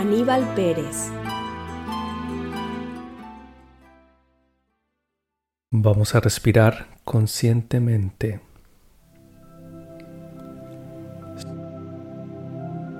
[0.00, 1.12] Aníbal Pérez.
[5.70, 8.40] Vamos a respirar conscientemente.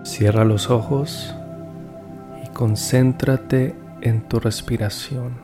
[0.03, 1.35] Cierra los ojos
[2.45, 5.39] y concéntrate en tu respiración.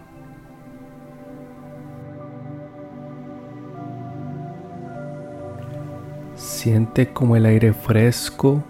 [6.34, 8.62] Siente como el aire fresco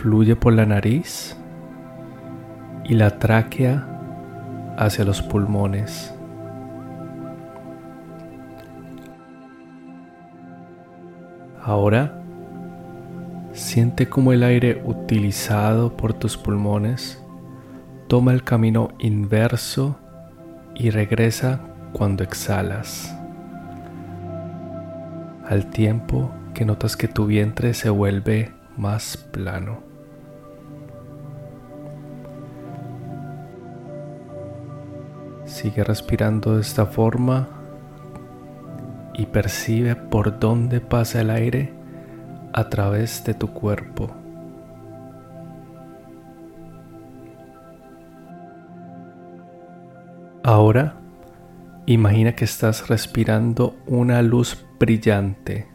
[0.00, 1.37] fluye por la nariz
[2.88, 3.86] y la tráquea
[4.76, 6.14] hacia los pulmones.
[11.62, 12.22] Ahora
[13.52, 17.22] siente como el aire utilizado por tus pulmones
[18.08, 19.98] toma el camino inverso
[20.74, 21.60] y regresa
[21.92, 23.14] cuando exhalas.
[25.46, 29.87] Al tiempo que notas que tu vientre se vuelve más plano.
[35.58, 37.48] Sigue respirando de esta forma
[39.12, 41.72] y percibe por dónde pasa el aire
[42.52, 44.08] a través de tu cuerpo.
[50.44, 50.94] Ahora
[51.86, 55.66] imagina que estás respirando una luz brillante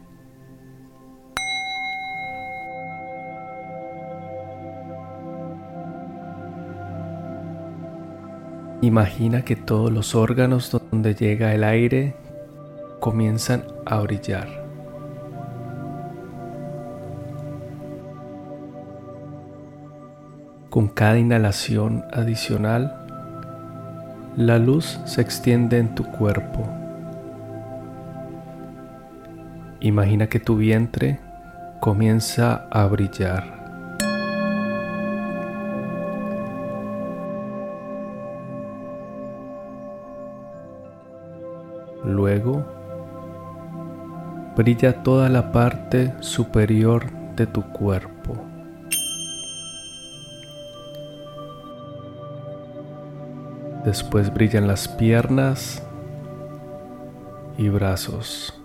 [8.84, 12.14] Imagina que todos los órganos donde llega el aire
[13.00, 14.46] comienzan a brillar.
[20.68, 22.94] Con cada inhalación adicional,
[24.36, 26.68] la luz se extiende en tu cuerpo.
[29.80, 31.20] Imagina que tu vientre
[31.80, 33.63] comienza a brillar.
[42.04, 42.64] Luego,
[44.56, 48.36] brilla toda la parte superior de tu cuerpo.
[53.84, 55.82] Después brillan las piernas
[57.58, 58.63] y brazos.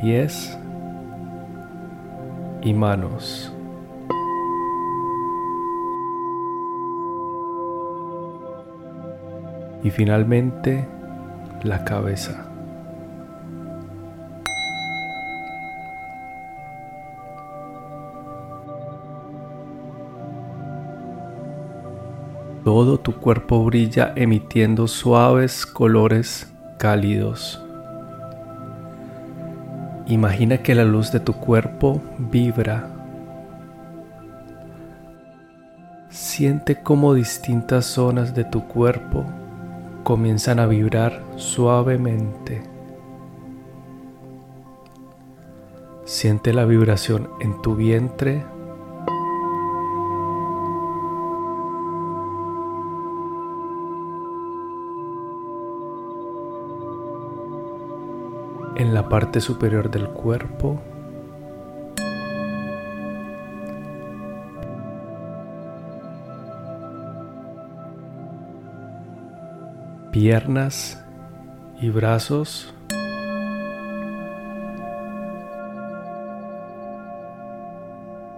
[0.00, 0.56] Pies
[2.62, 3.52] y manos.
[9.82, 10.86] Y finalmente
[11.62, 12.44] la cabeza.
[22.64, 27.67] Todo tu cuerpo brilla emitiendo suaves colores cálidos.
[30.08, 32.90] Imagina que la luz de tu cuerpo vibra.
[36.08, 39.26] Siente cómo distintas zonas de tu cuerpo
[40.04, 42.62] comienzan a vibrar suavemente.
[46.06, 48.46] Siente la vibración en tu vientre
[59.08, 60.80] parte superior del cuerpo.
[70.12, 71.02] Piernas
[71.80, 72.74] y brazos.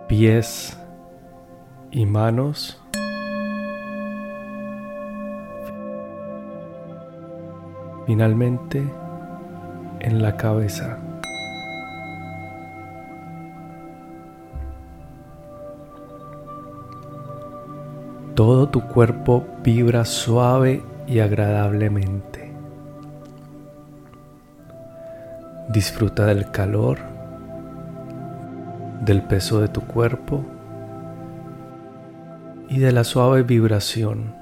[0.08, 0.76] Pies
[1.90, 2.80] y manos.
[8.06, 8.82] Finalmente,
[10.00, 10.98] en la cabeza.
[18.34, 22.50] Todo tu cuerpo vibra suave y agradablemente.
[25.68, 26.98] Disfruta del calor,
[29.04, 30.44] del peso de tu cuerpo
[32.68, 34.39] y de la suave vibración.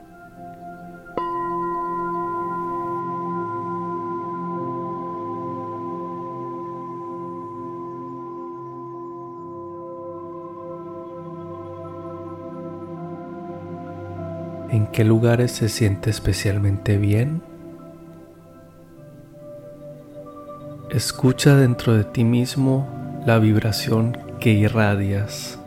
[14.78, 17.42] ¿En qué lugares se siente especialmente bien?
[20.92, 22.86] Escucha dentro de ti mismo
[23.26, 25.57] la vibración que irradias.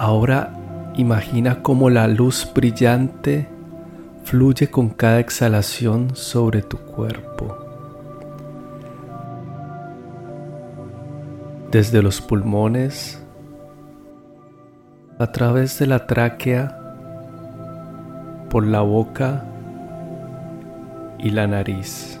[0.00, 0.50] Ahora
[0.96, 3.46] imagina cómo la luz brillante
[4.24, 7.54] fluye con cada exhalación sobre tu cuerpo.
[11.70, 13.22] Desde los pulmones,
[15.18, 16.78] a través de la tráquea,
[18.48, 19.44] por la boca
[21.18, 22.19] y la nariz.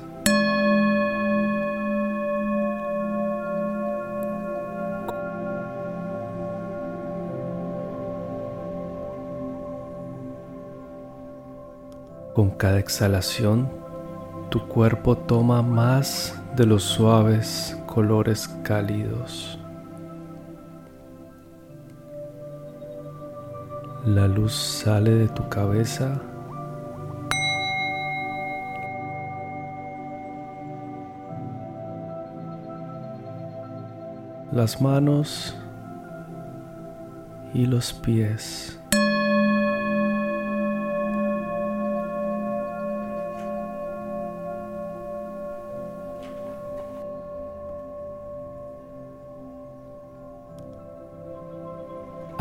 [12.34, 13.68] Con cada exhalación,
[14.50, 19.58] tu cuerpo toma más de los suaves colores cálidos.
[24.04, 26.20] La luz sale de tu cabeza
[34.52, 35.54] las manos
[37.54, 38.78] y los pies.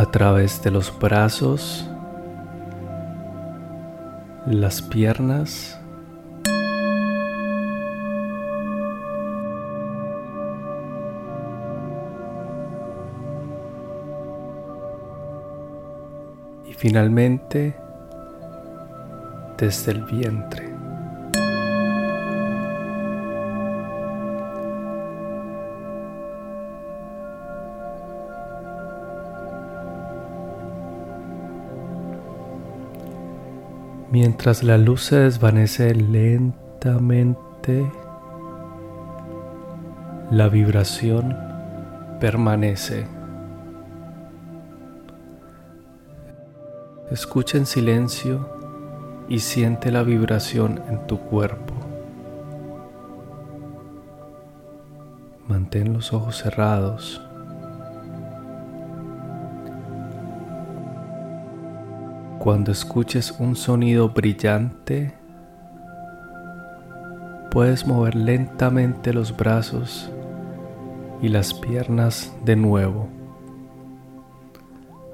[0.10, 1.88] A través de los brazos,
[4.48, 5.80] las piernas,
[16.66, 17.76] y finalmente
[19.60, 20.69] desde el vientre.
[34.12, 37.92] Mientras la luz se desvanece lentamente,
[40.32, 41.38] la vibración
[42.20, 43.06] permanece.
[47.12, 48.50] Escucha en silencio
[49.28, 51.76] y siente la vibración en tu cuerpo.
[55.48, 57.29] Mantén los ojos cerrados.
[62.40, 65.14] Cuando escuches un sonido brillante,
[67.52, 70.10] puedes mover lentamente los brazos
[71.22, 73.10] y las piernas de nuevo,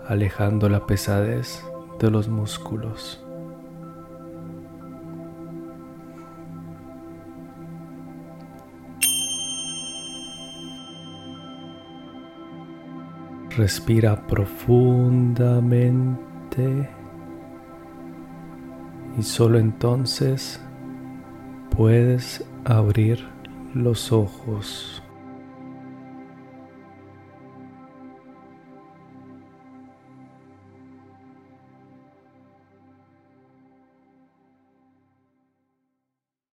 [0.08, 1.66] alejando la pesadez
[2.00, 3.26] de los músculos.
[13.58, 16.88] Respira profundamente
[19.18, 20.60] y solo entonces
[21.76, 23.26] puedes abrir
[23.74, 25.05] los ojos.